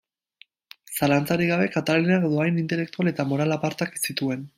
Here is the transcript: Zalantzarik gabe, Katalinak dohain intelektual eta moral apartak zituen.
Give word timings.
Zalantzarik 0.93 1.51
gabe, 1.51 1.67
Katalinak 1.75 2.25
dohain 2.31 2.57
intelektual 2.63 3.13
eta 3.13 3.27
moral 3.33 3.57
apartak 3.57 3.95
zituen. 4.07 4.43